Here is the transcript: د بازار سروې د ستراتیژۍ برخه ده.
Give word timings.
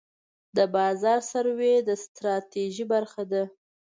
د 0.57 0.57
بازار 0.75 1.19
سروې 1.31 1.75
د 1.87 1.89
ستراتیژۍ 2.03 2.83
برخه 2.93 3.23
ده. 3.31 3.43